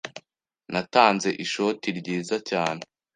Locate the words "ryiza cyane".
1.99-2.81